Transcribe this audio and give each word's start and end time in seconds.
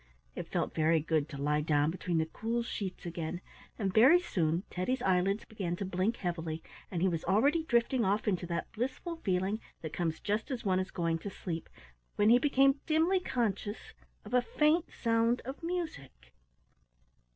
It 0.33 0.47
felt 0.47 0.73
very 0.73 0.99
good 0.99 1.29
to 1.29 1.37
lie 1.39 1.61
down 1.61 1.91
between 1.91 2.17
the 2.17 2.25
cool 2.25 2.63
sheets 2.63 3.05
again, 3.05 3.39
and 3.77 3.93
very 3.93 4.19
soon 4.19 4.63
Teddy's 4.71 5.03
eyelids 5.03 5.45
began 5.45 5.75
to 5.75 5.85
blink 5.85 6.17
heavily, 6.17 6.63
and 6.89 7.03
he 7.03 7.07
was 7.07 7.23
already 7.25 7.63
drifting 7.65 8.03
off 8.03 8.27
into 8.27 8.47
that 8.47 8.71
blissful 8.71 9.17
feeling 9.17 9.59
that 9.83 9.93
comes 9.93 10.19
just 10.19 10.49
as 10.49 10.65
one 10.65 10.79
is 10.79 10.89
going 10.89 11.19
to 11.19 11.29
sleep, 11.29 11.69
when 12.15 12.31
he 12.31 12.39
became 12.39 12.79
dimly 12.87 13.19
conscious 13.19 13.93
of 14.25 14.33
a 14.33 14.41
faint 14.41 14.91
sound 14.91 15.39
of 15.41 15.61
music. 15.61 16.33